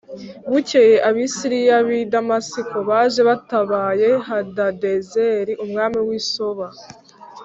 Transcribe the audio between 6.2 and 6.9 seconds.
Soba